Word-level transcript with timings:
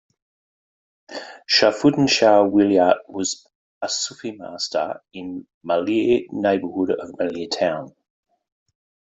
Sharfuddin 1.47 2.07
Shah 2.09 2.41
Wilayat 2.43 3.07
was 3.07 3.45
a 3.83 3.87
Sufi 3.87 4.31
master 4.31 4.99
in 5.13 5.45
Malir 5.63 6.25
neighbourhood 6.31 6.89
of 6.89 7.11
Malir 7.19 7.47
Town. 7.51 7.93